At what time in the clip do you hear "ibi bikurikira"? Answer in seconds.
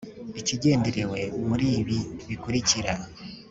1.79-2.93